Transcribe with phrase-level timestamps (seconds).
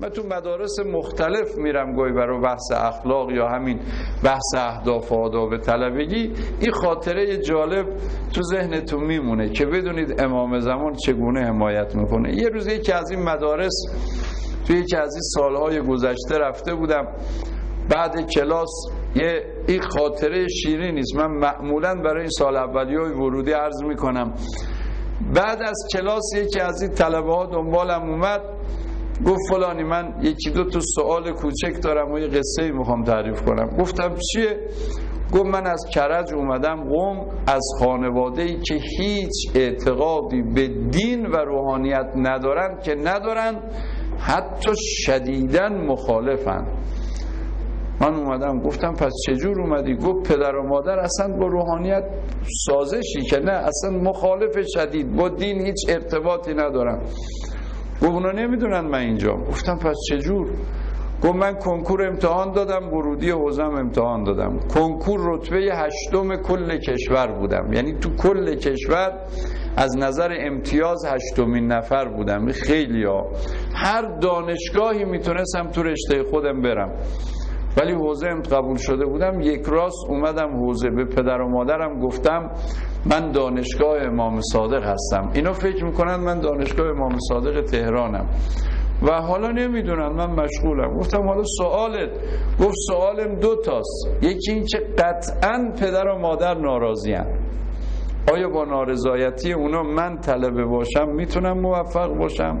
[0.00, 3.80] من تو مدارس مختلف میرم گوی برای بحث اخلاق یا همین
[4.24, 6.32] بحث اهداف و آداب طلبگی.
[6.60, 7.86] این خاطره جالب
[8.32, 12.34] تو ذهنتون میمونه که بدونید امام زمان چگونه حمایت می‌کنه.
[12.36, 13.74] یه روز یکی از این مدارس
[14.66, 17.06] توی یکی از این سالهای گذشته رفته بودم.
[17.90, 18.70] بعد کلاس
[19.14, 24.34] یه این خاطره شیری نیست من معمولا برای این سال اولی های ورودی عرض می‌کنم.
[25.34, 28.40] بعد از کلاس یکی از این طلبه ها دنبالم اومد.
[29.26, 33.66] گفت فلانی من یکی دو تا سوال کوچک دارم و یه قصه می‌خوام تعریف کنم.
[33.66, 34.60] گفتم چیه؟
[35.32, 41.36] گفت من از کرج اومدم قوم از خانواده ای که هیچ اعتقادی به دین و
[41.36, 43.60] روحانیت ندارن که ندارن
[44.18, 46.66] حتی شدیدن مخالفن.
[48.00, 52.04] من اومدم گفتم پس چجور اومدی؟ گفت پدر و مادر اصلا با روحانیت
[52.66, 57.00] سازشی که نه اصلا مخالف شدید با دین هیچ ارتباطی ندارم
[58.02, 59.34] گفت اونا نمی‌دونن من اینجا.
[59.34, 60.50] گفتم پس چجور
[61.22, 64.58] گفت من کنکور امتحان دادم ورودی حوزم امتحان دادم.
[64.74, 67.72] کنکور رتبه هشتم کل کشور بودم.
[67.72, 69.12] یعنی تو کل کشور
[69.76, 72.52] از نظر امتیاز هشتمین نفر بودم.
[72.52, 73.26] خیلی ها
[73.74, 76.90] هر دانشگاهی می‌تونستم تو رشته خودم برم.
[77.76, 79.40] ولی حوزه قبول شده بودم.
[79.40, 82.50] یک راست اومدم حوزه به پدر و مادرم گفتم
[83.06, 85.30] من دانشگاه امام صادق هستم.
[85.34, 88.26] اینا فکر می‌کنن من دانشگاه امام صادق تهرانم.
[89.02, 90.96] و حالا نمی‌دونن من مشغولم.
[90.98, 92.10] گفتم حالا سوالت.
[92.60, 94.08] گفت سوالم دو تاست.
[94.22, 97.14] یکی این که قطعا پدر و مادر ناراضی
[98.34, 102.60] آیا با نارضایتی اونا من طلبه باشم؟ می‌تونم موفق باشم؟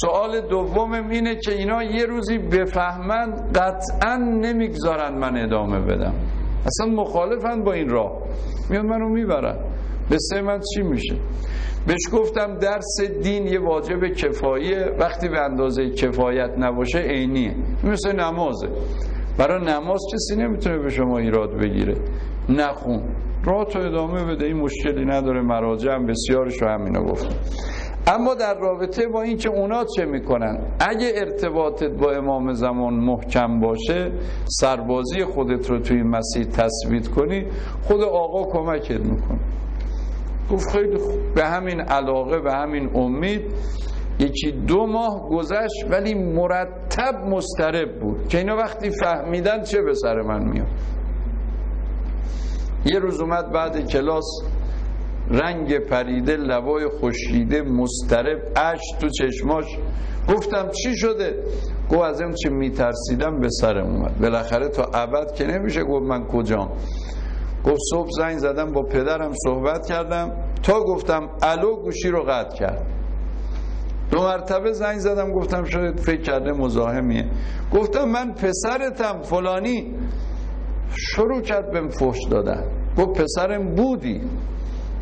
[0.00, 6.14] سوال دومم اینه که اینا یه روزی بفهمن قطعا نمی‌گذارن من ادامه بدم.
[6.66, 8.12] اصلا مخالفن با این راه.
[8.70, 9.58] میان منو می‌برن.
[10.10, 11.16] به سه من چی میشه؟
[11.86, 14.96] بهش گفتم درس دین یه واجب کفاییه.
[14.98, 17.54] وقتی به اندازه کفایت نباشه عینیه.
[17.84, 18.68] مثل نمازه.
[19.38, 21.94] برای نماز کسی نمی‌تونه به شما ایراد بگیره.
[22.48, 23.02] نخون.
[23.44, 24.46] راه تو ادامه بده.
[24.46, 25.42] این مشکلی نداره.
[25.42, 27.36] مراجع هم بسیارش رو همینا گفتم.
[28.06, 34.12] اما در رابطه با اینکه اونا چه می‌کنن؟ اگه ارتباطت با امام زمان محکم باشه
[34.44, 37.46] سربازی خودت رو توی مسیح تثبیت کنی
[37.82, 39.38] خود آقا کمکت می‌کنه.
[40.50, 40.98] گفت خیلی
[41.34, 43.42] به همین علاقه به همین امید
[44.18, 48.28] یکی دو ماه گذشت ولی مرتب مسترب بود.
[48.28, 50.66] که اینا وقتی فهمیدن چه به سر من میاد.
[52.86, 54.42] یه روز اومد بعد کلاس
[55.32, 59.64] رنگ پریده لبای خوشیده مسترب اش تو چشماش.
[60.28, 61.42] گفتم چی شده؟
[61.88, 64.18] گو از این چه میترسیدم به سرم اومد.
[64.20, 66.68] بالاخره تا ابد که نمیشه گفت من کجام.
[67.64, 70.32] گفت صبح زنگ زدم با پدرم صحبت کردم.
[70.62, 72.86] تا گفتم الو گوشی رو قطع کرد.
[74.10, 77.24] دو مرتبه زنگ زدم گفتم شاید فکر کرده مزاحمیه.
[77.74, 79.94] گفتم من پسرتم فلانی.
[80.96, 82.64] شروع کرد بهم فحش دادن.
[82.98, 84.20] گفت پسرم بودی.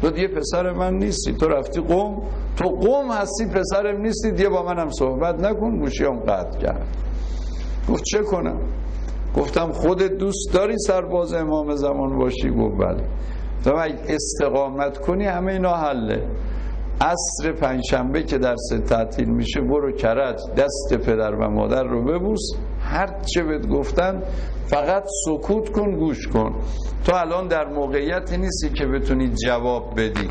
[0.01, 1.33] تو دیگه پسر من نیستی.
[1.33, 2.23] تو رفتی قوم.
[2.57, 4.31] تو قوم هستی پسرم نیستی.
[4.31, 5.79] دیگه با منم صحبت نکن.
[5.79, 6.87] گوشیام قطع کرد.
[7.89, 8.61] گفت چه کنم؟
[9.37, 13.05] گفتم خودت دوست داری سرباز امام زمان باشی؟ گفت بله.
[13.65, 13.77] تو
[14.09, 16.27] استقامت کنی؟ همه اینا حله.
[17.01, 22.41] عصر پنجشنبه که درس تعطیل میشه برو کرج دست پدر و مادر رو ببوس.
[22.81, 24.23] هر چه بهت گفتن
[24.67, 26.55] فقط سکوت کن گوش کن.
[27.05, 30.29] تو الان در موقعیتی نیستی که بتونی جواب بدی.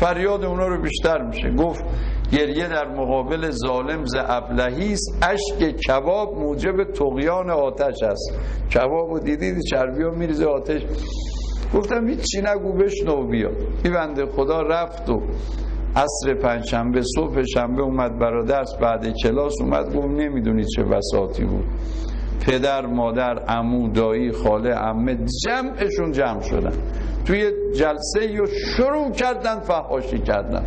[0.00, 1.50] فریاد اونا رو بیشتر میشه.
[1.50, 1.84] گفت
[2.32, 5.18] گریه در مقابل ظالم ز ابلهی است.
[5.22, 8.32] اشک کباب موجب تقیان آتش است.
[8.74, 10.82] کباب و دیدید چربی ها میریزه آتش.
[11.74, 13.50] گفتم هیچی نگو بشنو بیا.
[13.84, 15.20] این بنده خدا رفت و
[15.96, 21.64] عصر پنجشنبه صبح شنبه اومد برا درس بعد کلاس اومد گفت نمی‌دونی چه بساتی بود.
[22.46, 26.72] پدر مادر عمو دایی خاله عمه جمعشون جمع شدن.
[27.24, 30.66] توی جلسه یا شروع کردن فحاشی کردن.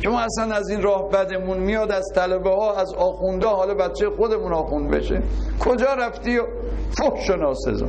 [0.00, 4.10] که ما اصلا از این راه بدمون میاد از طلبه ها از آخونده حالا بچه
[4.16, 5.22] خودمون آخوند بشه.
[5.60, 6.42] کجا رفتی؟ و
[6.90, 7.86] فحش ناسزا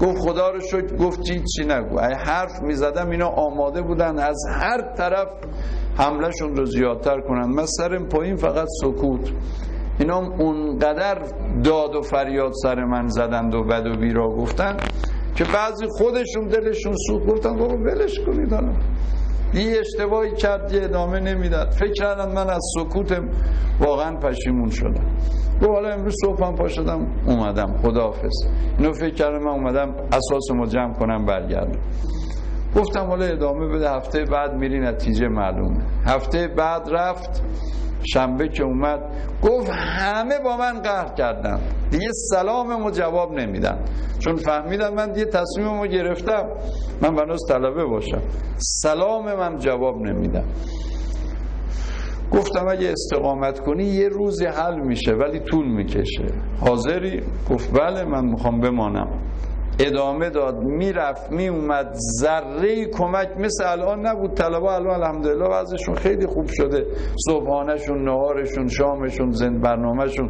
[0.00, 1.98] گفت خدا رو شکر گفت چی چی نگو.
[1.98, 5.28] حرف می‌زدم اینا آماده بودن از هر طرف.
[5.98, 7.48] حملهشون رو زیادتر کنن.
[7.48, 9.32] من سرم پایین فقط سکوت.
[9.98, 11.18] اینا اونقدر
[11.64, 14.76] داد و فریاد سر من زدند و بد و بیرا گفتن
[15.34, 17.26] که بعضی خودشون دلشون سوخت.
[17.26, 18.72] گفتن بابا ولش کنید حالا.
[19.54, 21.70] یه اشتباهی کرد یه ادامه نمی‌داد.
[21.70, 23.28] فکر کردن من از سکوتم
[23.80, 25.16] واقعا پشیمون شدم.
[25.62, 27.76] گفت حالا امروز صبحم پا شدم اومدم.
[27.82, 28.32] خداحافظ.
[28.78, 31.80] اینو فکر کردم من اومدم اساسمو جمع کنم برگردم.
[32.76, 35.80] گفتم حالا ادامه بده هفته بعد میری نتیجه معلومه.
[36.06, 37.42] هفته بعد رفت
[38.06, 39.00] شنبه که اومد
[39.42, 41.60] گفت همه با من قهر کردن.
[41.90, 43.78] دیگه سلاممو جواب نمیدن.
[44.18, 46.48] چون فهمیدن من دیگه تصمیممو گرفتم.
[47.02, 48.22] من بناس طلبه باشم.
[48.58, 50.44] سلام من جواب نمیدن.
[52.32, 56.26] گفتم اگه استقامت کنی یه روزی حل میشه ولی طول می‌کشه.
[56.60, 59.08] حاضری؟ گفت بله من می‌خوام بمانم.
[59.78, 64.34] ادامه داد می‌رفت میومد ذره کمک مثل الان نبود.
[64.34, 66.86] طلبه الان الحمدلله وضعشون خیلی خوب شده.
[67.28, 70.28] صبحانهشون نهارشون شامشون زند برنامهشون.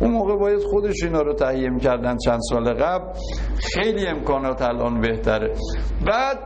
[0.00, 3.12] اون موقع باید خودش اینا رو تهیه کردن چند سال قبل.
[3.74, 5.54] خیلی امکانات الان بهتره.
[6.06, 6.38] بعد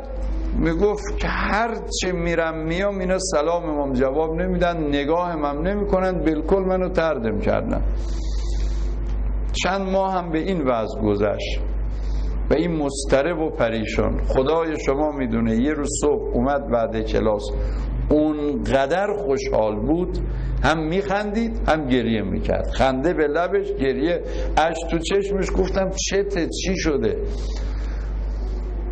[0.58, 6.12] می‌گفت که هر چه میرم میام اینا سلامم جواب نمیدن نگاهم هم نمی‌کنن.
[6.18, 7.82] بالکل منو تردم کردن
[9.62, 11.71] چند ماه هم به این وضع گذشت.
[12.52, 14.22] و این مسترب و پریشان.
[14.22, 17.42] خدای شما می‌دونه یه روز صبح اومد بعد کلاس.
[18.10, 20.18] اونقدر خوشحال بود
[20.64, 22.66] هم میخندید هم گریه می‌کرد.
[22.66, 24.22] خنده به لبش گریه
[24.56, 25.50] اش تو چشمش.
[25.58, 27.16] گفتم چته چی شده؟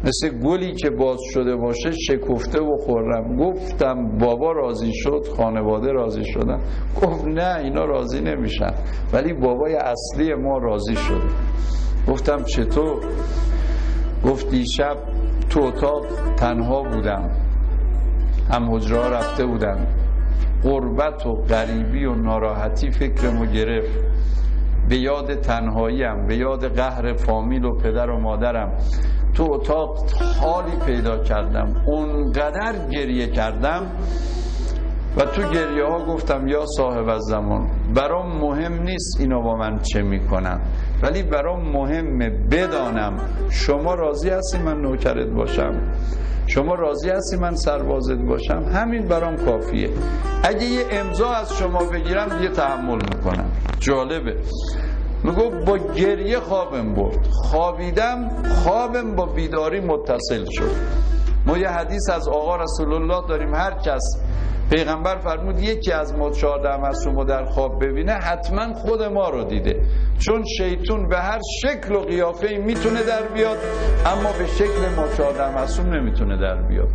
[0.04, 6.24] مثل گلی که باز شده باشه شکفته و خورم گفتم بابا راضی شد خانواده راضی
[6.24, 6.60] شدن.
[7.02, 8.74] گفت نه اینا راضی نمیشن.
[9.12, 11.28] ولی بابای اصلی ما راضی شده.
[12.08, 13.00] گفتم چطور
[14.24, 14.96] گفت دیشب
[15.50, 16.06] تو اتاق
[16.36, 17.30] تنها بودم.
[18.52, 19.86] هم حجره رفته بودن
[20.62, 23.98] قربت و غریبی و ناراحتی فکرمو گرفت.
[24.88, 28.72] به یاد تنهاییم به یاد قهر فامیل و پدر و مادرم.
[29.34, 29.98] تو اتاق
[30.40, 31.74] حالی پیدا کردم.
[31.86, 33.86] اونقدر گریه کردم
[35.16, 39.78] و تو گریه ها گفتم یا صاحب از زمان برام مهم نیست اینا با من
[39.92, 40.60] چه می‌کنن.
[41.02, 43.20] ولی برام مهمه بدانم
[43.50, 45.74] شما راضی هستی من نوکرت باشم؟
[46.46, 49.90] شما راضی هستی من سربازت باشم؟ همین برام کافیه.
[50.42, 53.50] اگه یه امضا از شما بگیرم یه تحمل می‌کنم.
[53.78, 54.36] جالبه.
[55.24, 57.26] میگو با گریه خوابم برد.
[57.26, 60.70] خوابیدم خوابم با بیداری متصل شد.
[61.46, 63.54] ما یه حدیث از آقا رسول الله داریم.
[63.54, 64.02] هر کس
[64.70, 69.82] پیغمبر فرمود یکی از ما چهارده معصوم در خواب ببینه حتما خود ما رو دیده.
[70.18, 73.58] چون شیطون به هر شکل و قیافه می‌تونه در بیاد
[74.06, 76.88] اما به شکل ما چهارده معصوم نمی‌تونه در بیاد.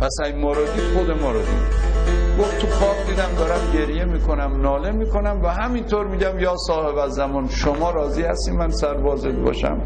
[0.00, 1.94] پس این ما رو دید خود ما رو دید
[2.40, 7.12] گفت تو خواب دیدم دارم گریه می‌کنم ناله می‌کنم و همینطور میگم یا صاحب از
[7.12, 9.80] زمان شما راضی هستی من سربازت باشم؟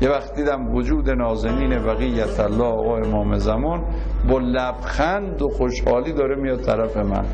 [0.00, 3.84] یه وقت دیدم وجود نازنین بقیت الله آقا امام زمان
[4.28, 7.24] با لبخند و خوشحالی داره میاد طرف من.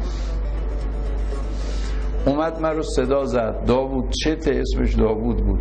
[2.26, 3.64] اومد من رو صدا زد.
[3.66, 5.60] داوود چت اسمش داوود بود.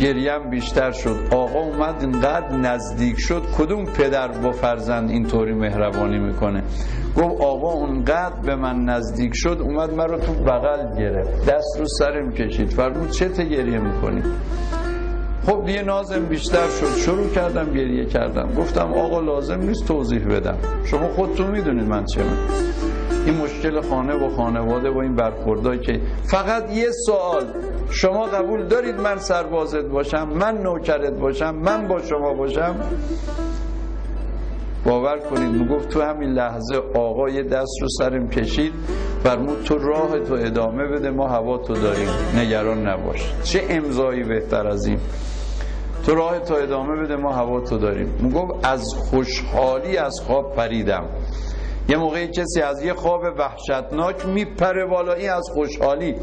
[0.00, 1.16] گریم بیشتر شد.
[1.30, 3.42] آقا اومد اینقدر نزدیک شد.
[3.58, 6.62] کدوم پدر با فرزند اینطوری مهربانی می‌کنه؟
[7.16, 9.58] گفت آقا اونقدر به من نزدیک شد.
[9.60, 11.50] اومد من رو تو بغل گرفت.
[11.50, 12.70] دست رو سرم کشید.
[12.70, 14.22] فرمود چه گریه می‌کنی؟
[15.48, 16.96] خب دیگه نازم بیشتر شد.
[16.96, 18.54] شروع کردم گریه کردم.
[18.58, 20.58] گفتم آقا لازم نیست توضیح بدم.
[20.84, 22.36] شما خودتون می‌دونید من چه من
[23.26, 27.44] این مشکل خانه و خانواده و این برخوردهایی که فقط یه سوال.
[27.90, 32.76] شما قبول دارید من سربازت باشم من نوکرت باشم من با شما باشم؟
[34.84, 38.72] باور کنید می‌گفت تو همین لحظه آقا دست رو سرم کشید
[39.24, 42.08] فرمود تو راه تو ادامه بده ما هوا تو داریم.
[42.36, 43.32] نگران نباش.
[43.44, 44.98] چه امضایی بهتر از این؟
[46.08, 48.14] تو راه تو ادامه بده ما هوا تو داریم.
[48.20, 51.04] می‌گفت از خوشحالی از خواب پریدم.
[51.88, 56.14] یه موقعی کسی از یه خواب وحشتناک میپره والایی از خوشحالی.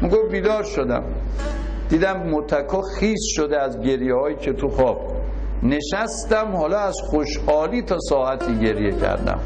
[0.00, 1.04] می‌گفت بیدار شدم.
[1.88, 5.00] دیدم متکا خیس شده از گریه هایی که تو خواب.
[5.62, 9.38] نشستم حالا از خوشحالی تا ساعتی گریه کردم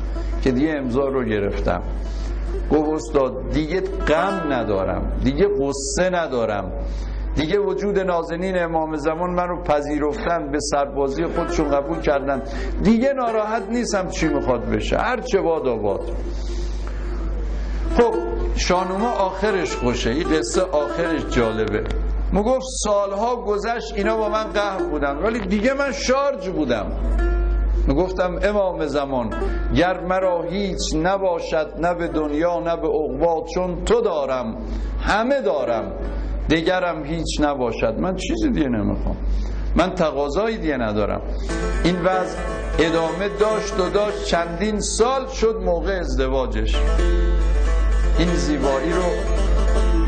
[0.43, 1.83] که دیگه امضا رو گرفتم.
[2.73, 6.73] گفت استاد دیگه غم ندارم دیگه قصه ندارم.
[7.37, 12.43] دیگه وجود نازنین امام زمان من رو پذیرفتن به سربازی خودشون قبول کردن.
[12.83, 14.97] دیگه ناراحت نیستم چی می‌خواد بشه.
[14.97, 16.01] هر چه باد آباد.
[17.97, 18.15] خب
[18.57, 20.11] شانوما آخرش خوشه.
[20.11, 21.85] این قصه آخرش جالبه.
[22.35, 25.17] گفت سالها گذشت اینا با من قهر بودن.
[25.17, 26.93] ولی دیگه من شارج بودم.
[27.97, 29.31] گفتم امام زمان
[29.77, 34.57] گر مرا هیچ نباشد نه به دنیا نه به عقبا چون تو دارم.
[35.01, 35.93] همه دارم.
[36.49, 37.95] دیگرم هیچ نباشد.
[37.99, 39.17] من چیزی دیگه نمی‌خوام.
[39.77, 41.21] من تقاضایی دیگه ندارم.
[41.85, 42.39] این وضع
[42.79, 44.25] ادامه داشت و داشت.
[44.25, 46.77] چندین سال شد موقع ازدواجش.
[48.19, 49.03] این زیبایی رو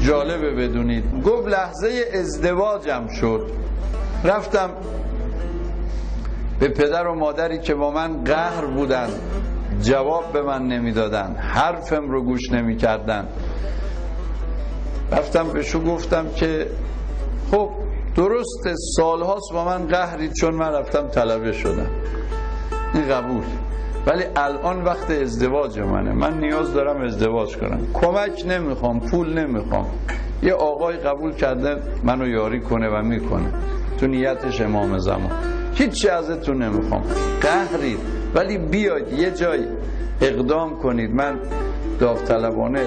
[0.00, 1.22] جالبه بدونید.
[1.22, 3.50] گفت لحظه ازدواجم شد.
[4.24, 4.70] رفتم
[6.60, 9.08] به پدر و مادری که با من قهر بودن.
[9.82, 11.36] جواب به من نمی‌دادن.
[11.38, 13.28] حرفم رو گوش نمی‌کردن.
[15.12, 16.66] رفتم بهشو گفتم که
[17.50, 17.70] خب
[18.16, 21.90] درسته سالهاست با من قهرید چون من رفتم طلبه شدم.
[22.94, 23.42] این قبول.
[24.06, 26.12] ولی الان وقت ازدواج منه.
[26.12, 27.80] من نیاز دارم ازدواج کنم.
[27.94, 29.86] کمک نمی‌خوام پول نمی‌خوام.
[30.42, 33.52] یه آقای قبول کرده منو یاری کنه و می‌کنه.
[33.98, 35.30] تو نیتش امام زمان.
[35.74, 37.02] هیچی ازتون نمی‌خوام.
[37.40, 37.98] قهرید.
[38.34, 39.60] ولی بیاید یه جای
[40.20, 41.10] اقدام کنید.
[41.14, 41.40] من
[42.00, 42.80] داوطلبانه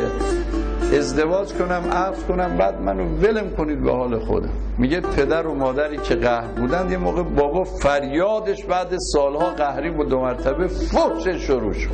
[0.94, 4.50] ازدواج کنم عقد کنم بعد منو ولم کنید به حال خودم.
[4.78, 10.10] میگه پدر و مادری که قهر بودن یه موقع بابا فریادش بعد سالها قهری بود
[10.10, 11.90] دو مرتبه فوش شروع شد.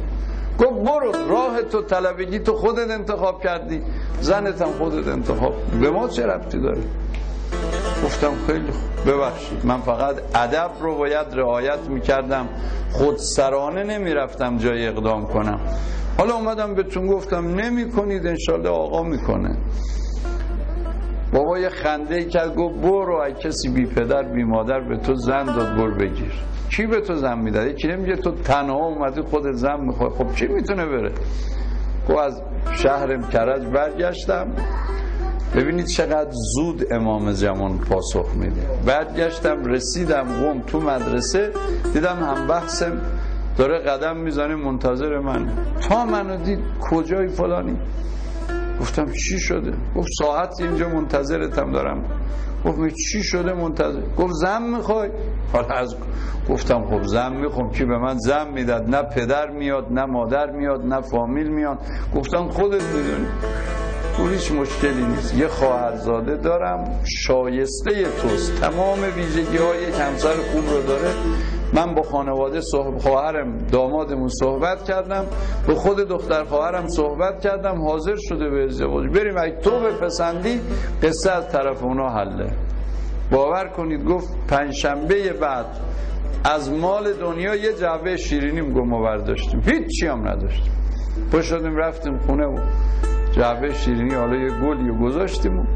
[0.60, 3.82] گفت برو راه تو طلبگی تو خودت انتخاب کردی.
[4.22, 5.54] زنت هم خودت انتخاب.
[5.82, 6.82] به ما چه ربطی داره؟
[8.06, 8.72] گفتم خیلی
[9.08, 12.48] ببخشید من فقط ادب رو باید رعایت می‌کردم.
[12.92, 15.60] خود سرانه نمی‌رفتم جای اقدام کنم.
[16.18, 19.58] حالا اومدم بهتون گفتم نمی کنید انشالله آقا می‌کنه.
[21.34, 25.46] بابا یه خنده کرد گفت برو ای کسی بی پدر بی مادر به تو زن
[25.46, 26.32] داد بر بگیر.
[26.70, 30.10] کی به تو زن می‌داد؟ یکی نمیگه تو تنها اومدی خودت زن می‌خوای.
[30.10, 31.12] خب چی می‌تونه بره؟
[32.10, 32.42] گفت از
[32.74, 34.48] شهرم کرج برگشتم.
[35.56, 38.62] ببینید چقدر زود امام زمان پاسخ میده.
[38.86, 41.52] برگشتم رسیدم قوم تو مدرسه
[41.94, 43.02] دیدم هم بحثم
[43.58, 45.50] داره قدم می‌زنه منتظر من
[45.90, 47.78] تا منو دید کجای فلانی؟
[48.82, 52.04] گفتم چی شده؟ گفت ساعت اینجا منتظرتم دارم.
[52.66, 55.10] گفت چی شده منتظر؟ گفت زن می‌خوای؟
[55.54, 55.96] حالا از
[56.50, 60.86] گفتم خب زن می‌خوام کی به من زن می‌داد؟ نه پدر میاد نه مادر میاد
[60.86, 61.78] نه فامیل میاد.
[62.16, 63.28] گفتم خودت می‌دونی.
[64.20, 65.34] اون هیچ مشکلی نیست.
[65.38, 68.62] یه خواهرزاده دارم شایسته توست.
[68.62, 71.10] تمام ویژگی های همسر خوب رو داره.
[71.74, 72.98] من با خانواده صحب...
[72.98, 75.26] خواهرم دامادمون صحبت کردم.
[75.68, 77.82] به خود دختر خواهرم صحبت کردم.
[77.82, 79.08] حاضر شده به ازدواج.
[79.08, 80.62] بریم اگه تو بپسندی
[81.04, 82.52] قصه از طرف اونا حله.
[83.32, 85.66] باور کنید گفت پنجشنبه بعد
[86.44, 89.62] از مال دنیا یه جعبه شیرینی گم و برداشتیم.
[89.66, 90.72] هیچی هم نداشتیم.
[91.32, 92.58] پشتیم رفتیم خونه و
[93.32, 95.68] جعبه شیرینی حالا یه گلی گذاشتیم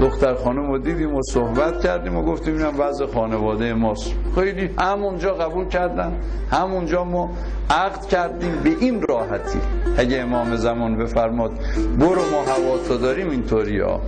[0.00, 4.14] دختر خانم رو دیدیم و صحبت کردیم و گفتیم اینم وضع خانواده ماست.
[4.34, 6.12] خیلی همونجا قبول کردن
[6.50, 7.30] همونجا ما
[7.70, 9.58] عقد کردیم به این راحتی.
[9.96, 11.50] اگه امام زمان بفرماد
[11.98, 14.00] برو ما هوا داریم اینطوری ها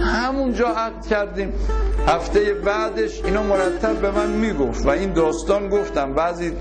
[0.00, 1.52] همونجا عقد کردیم.
[2.08, 6.14] هفته بعدش اینو مرتب به من می‌گفت و این داستان گفتم.
[6.14, 6.52] بعضی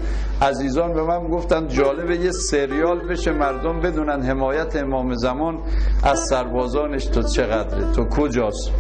[0.42, 5.60] عزیزان به من گفتن جالبه یه سریال بشه مردم بدونن حمایت امام زمان
[6.04, 7.92] از سربازانش تو چقدره.
[7.92, 8.72] تو کجاست؟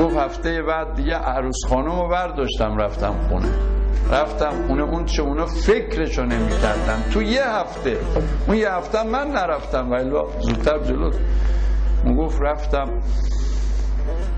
[0.00, 3.48] گفت هفته بعد دیگه عروس خانم رو برداشتم رفتم خونه.
[4.12, 7.96] رفتم خونه اون چه اونا فکرشو نمی کردن تو یه هفته
[8.48, 10.10] اون یه هفته من نرفتم ولی
[10.40, 11.10] زودتر جلو.
[12.12, 12.90] گفت رفتم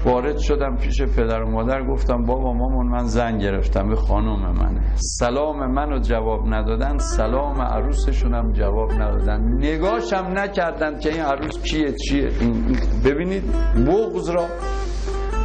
[0.04, 4.80] وارد شدم پیش پدر و مادر گفتم بابا مامان من زن گرفتم به خانم منه.
[4.96, 9.40] سلام منو جواب ندادن سلام عروسشونم جواب ندادن.
[9.58, 12.30] نگاشم نکردن که این عروس کیه چیه.
[13.04, 13.44] ببینید
[13.86, 14.44] بغض را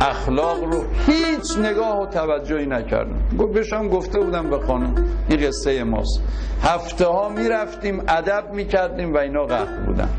[0.02, 3.38] اخلاق رو هیچ نگاه و توجهی نکردم.
[3.40, 4.96] گفت بهشم گفته بودم به خانم
[5.30, 6.22] این قصه ماست.
[6.64, 10.10] هفته ها می‌رفتیم ادب می‌کردیم و اینا قهر بودن.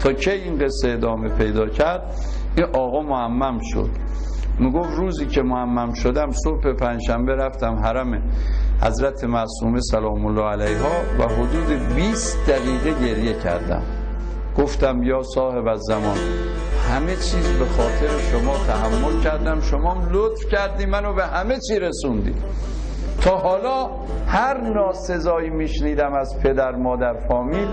[0.00, 2.02] تا که این قصه ادامه پیدا کرد؟
[2.56, 3.90] این آقا معمم شد.
[4.58, 8.22] می‌گفت روزی که معمم شدم صبح پنجشنبه رفتم حرم
[8.82, 13.82] حضرت معصومه سلام الله علیها و حدود 20 دقیقه گریه کردم.
[14.58, 16.16] گفتم یا صاحب از زمان
[16.90, 19.60] همه چیز به خاطر شما تحمل کردم.
[19.60, 22.34] شما لطف کردی منو به همه چی رسوندی.
[23.20, 23.90] تا حالا
[24.26, 27.68] هر ناسزایی میشنیدم از پدر مادر فامیل.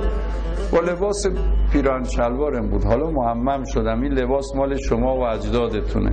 [0.71, 1.27] با لباس
[1.71, 2.83] پیران شلوارم بود.
[2.83, 4.01] حالا محمم شدم.
[4.01, 6.11] این لباس مال شما و اجدادتونه.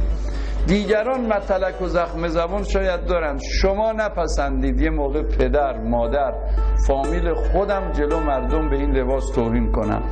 [0.66, 3.38] دیگران متلک و زخم زبان شاید دارن.
[3.38, 4.80] شما نپسندید.
[4.80, 6.32] یه موقع پدر مادر
[6.87, 10.02] فامیل خودم جلو مردم به این لباس توهین کنم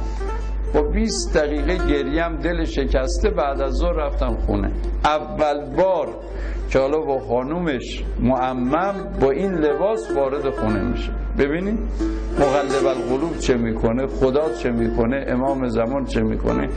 [0.74, 4.70] با 20 دقیقه گریم دل شکسته بعد از ظهر رفتم خونه.
[5.04, 6.08] اول بار
[6.70, 11.21] که حالا با خانومش معمم با این لباس وارد خونه میشه.
[11.38, 11.78] ببینید
[12.38, 16.68] مقلب القلوب چه می‌کنه خدا چه می‌کنه امام زمان چه می‌کنه.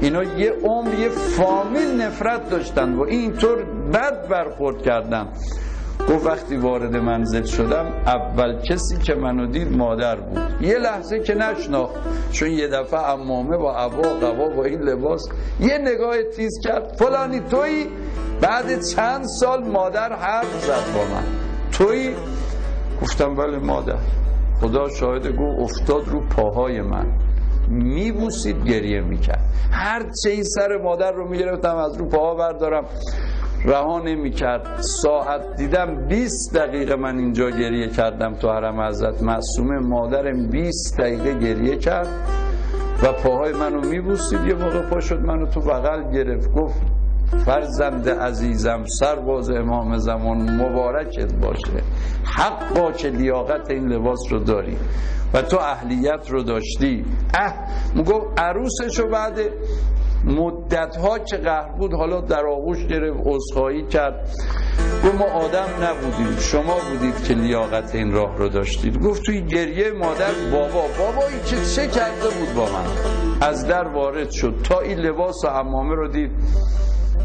[0.00, 5.28] اینا یه عمر یه فامیل نفرت داشتن و اینطور بد برخورد کردن.
[6.08, 10.38] گفت وقتی وارد منزل شدم اول کسی که منو دید مادر بود.
[10.60, 11.94] یه لحظه که نشناخت
[12.32, 15.28] چون یه دفعه امامه با عبا قبا با این لباس
[15.60, 16.96] یه نگاه تیز کرد.
[16.98, 17.86] فلانی توی
[18.40, 21.24] بعد چند سال مادر حرف زد با من.
[21.72, 22.14] توی
[23.02, 23.98] گفتم بله مادر.
[24.60, 27.06] خدا شاهد گو افتاد رو پاهای من.
[27.68, 29.44] میبوسید گریه می‌کرد.
[29.72, 32.84] هر چه این سر مادر رو می‌گرفتم از رو پاها بردارم.
[33.64, 34.80] رها نمی‌کرد.
[35.02, 39.22] ساعت دیدم 20 دقیقه من اینجا گریه کردم تو حرم حضرت.
[39.22, 42.08] معصومه مادرم 20 دقیقه گریه کرد
[43.02, 44.40] و پاهای منو میبوسید.
[44.46, 46.52] یه موقع پا شد منو تو بغل گرفت.
[46.52, 46.80] گفت
[47.46, 51.82] فرزند عزیزم سرباز امام زمان مبارکت باشه.
[52.24, 54.76] حق که لیاقت این لباس رو داری
[55.34, 57.04] و تو اهلیت رو داشتی.
[57.34, 57.54] اه
[57.94, 59.38] می‌گفت عروسشو بعد
[60.24, 64.28] مدت ها که قهر بود حالا در آغوش گرفت عذرخواهی کرد.
[65.04, 69.02] گفت ما آدم نبودیم شما بودید که لیاقت این راه رو داشتید.
[69.02, 72.84] گفت توی گریه مادر بابا بابایی که چه کرده بود با من؟
[73.40, 74.54] از در وارد شد.
[74.64, 76.30] تا این لباس و امامه رو دید.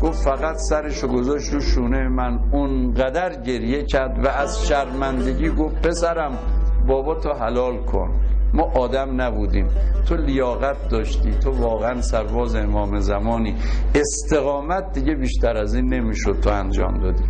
[0.02, 2.40] گفت فقط سرشو گذاشت رو شونه من.
[2.52, 6.38] اونقدر گریه کرد و از شرمندگی گفت پسرم
[6.88, 8.10] بابا تو حلال کن.
[8.54, 9.68] ما آدم نبودیم.
[10.08, 11.32] تو لیاقت داشتی.
[11.32, 13.56] تو واقعا سرباز امام زمانی.
[13.96, 17.24] استقامت دیگه بیشتر از این نمی‌شد تو انجام دادی.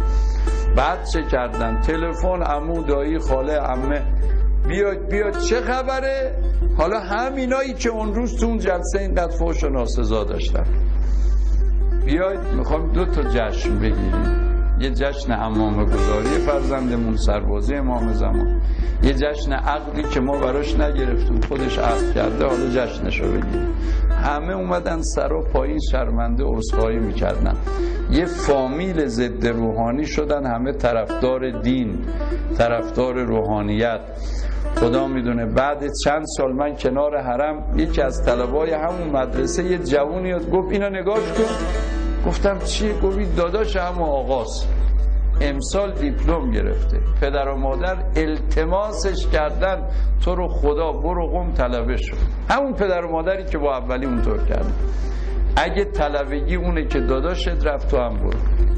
[0.78, 4.02] بعد چه کردن؟ تلفن عمو دایی خاله عمه
[4.68, 6.36] بیاد بیاد چه خبره؟
[6.78, 10.66] حالا همینایی که اون روز تو اون جلسه اینقدر فوش و ناسزا داشتن.
[12.10, 14.50] بیاید می‌خوام دو تا جشن بگیریم.
[14.80, 18.62] یه جشن امام گذاری فرزندمون سربازی امام زمان.
[19.04, 23.74] یه جشن عقلی که ما براش نگرفتیم خودش عقل کرده حالا جشنشو بگیریم.
[24.24, 27.56] همه اومدن سر و پایین شرمنده عذرخواهی می‌کردن.
[28.12, 32.00] یه فامیل ضد روحانی شدن همه طرفدار دین
[32.58, 34.00] طرفدار روحانیت.
[34.76, 40.34] خدا می‌دونه بعد چند سال من کنار حرم یکی از طلبای همون مدرسه یه جوونی
[40.34, 41.89] گفت اینا نگاش کن.
[42.26, 44.66] گفتم چیه گفت داداش هم آغاز
[45.42, 47.00] امسال دیپلم گرفته.
[47.22, 49.86] پدر و مادر التماسش کردن.
[50.22, 52.18] تو رو خدا برو قم طلبه شد
[52.50, 54.74] همون پدر و مادری که با اولی اونطور کرده
[55.56, 58.69] اگه طلبگی اونه که داداشت رفت تو هم برو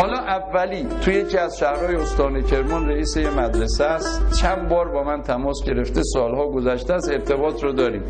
[0.00, 4.40] حالا اولی توی یکی از شهرهای استان کرمان رئیس یه مدرسه است.
[4.40, 8.02] چند بار با من تماس گرفته سالها گذشته از ارتباط رو داریم.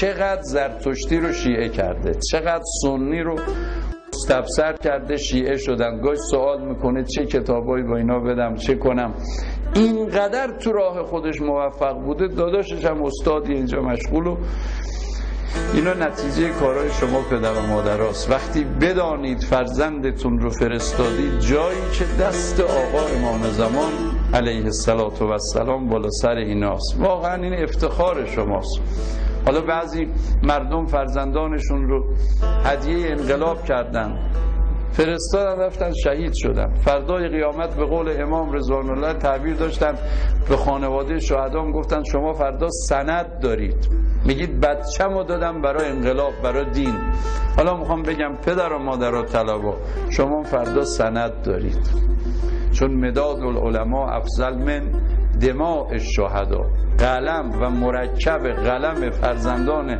[0.00, 3.36] چقدر زرتشتی رو شیعه کرده چقدر سنی رو
[4.08, 6.00] مستبسر کرده شیعه شدن.
[6.00, 9.14] گاهی سوال می‌کنه چه کتابایی با اینا بدم چه کنم.
[9.74, 14.36] اینقدر تو راه خودش موفق بوده داداشش هم استادی اینجا مشغول و
[15.74, 18.30] اینا نتیجه کارهای شما پدر و مادر است.
[18.30, 23.92] وقتی بدانید فرزندتون رو فرستادید جایی که دست آقا امام زمان
[24.34, 26.96] علیه السلام بالا سر ایناست.
[26.98, 28.80] واقعا این افتخار شماست.
[29.46, 30.08] حالا بعضی
[30.42, 32.04] مردم فرزندانشون رو
[32.64, 34.18] هدیه انقلاب کردن.
[34.96, 36.74] فرستادن رفتن شهید شدن.
[36.74, 39.94] فردای قیامت به قول امام رضوان الله تعبیر داشتن
[40.48, 43.88] به خانواده شهدام گفتن شما فردا سند دارید.
[44.24, 46.94] میگید بچه‌مو دادم برای انقلاب برای دین.
[47.56, 49.76] حالا می‌خوام بگم پدر و مادر و طلبا
[50.10, 51.90] شما فردا سند دارید.
[52.72, 54.82] چون مداد العلماء افضل من
[55.40, 56.66] دماء الشهدا
[56.98, 59.98] قلم و مرکب قلم فرزندان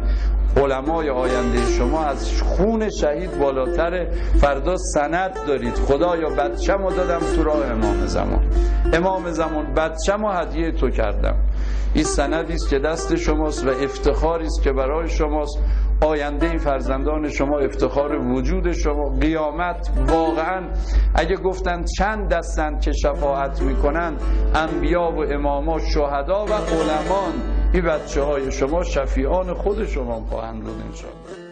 [0.57, 4.07] علمای آینده شما از خون شهید بالاتر.
[4.40, 5.75] فردا سند دارید.
[5.75, 8.51] خدا یا بچم دادم تو راه امام زمان.
[8.92, 11.37] امام زمان بچم و هدیه تو کردم.
[11.94, 15.59] این سندی است که دست شماست و افتخاری است که برای شماست.
[16.00, 20.68] آینده این فرزندان شما افتخار وجود شما قیامت واقعا
[21.14, 24.16] اگه گفتن چند دستن که شفاعت می‌کنن
[24.54, 27.32] انبیا و اماما شهدا و علمان
[27.72, 31.45] این بچه های شما شفیعان خود شما خواهند بود انشاءالله.